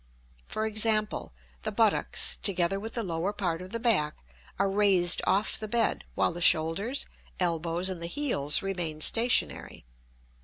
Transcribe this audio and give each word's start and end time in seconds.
For 0.47 0.65
example, 0.65 1.31
the 1.61 1.71
buttocks, 1.71 2.37
together 2.37 2.79
with 2.79 2.95
the 2.95 3.03
lower 3.03 3.31
part 3.31 3.61
of 3.61 3.69
the 3.69 3.79
back, 3.79 4.15
are 4.57 4.67
raised 4.67 5.21
off 5.27 5.59
the 5.59 5.67
bed, 5.67 6.05
while 6.15 6.31
the 6.31 6.41
shoulders, 6.41 7.05
elbows, 7.39 7.87
and 7.87 8.01
the 8.01 8.07
heels 8.07 8.63
remain 8.63 9.01
stationary. 9.01 9.85